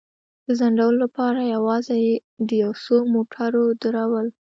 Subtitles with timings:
[0.45, 1.99] د ځنډولو لپاره یوازې
[2.47, 4.27] د یو څو موټرو درول.